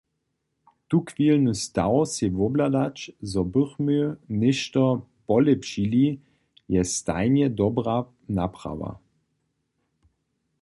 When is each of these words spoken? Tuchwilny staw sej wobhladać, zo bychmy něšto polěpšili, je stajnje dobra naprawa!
Tuchwilny 0.89 1.53
staw 1.63 1.95
sej 2.15 2.31
wobhladać, 2.37 2.97
zo 3.31 3.41
bychmy 3.55 3.99
něšto 4.41 4.83
polěpšili, 5.27 6.05
je 6.75 6.81
stajnje 6.95 7.47
dobra 7.59 7.97
naprawa! 8.37 8.91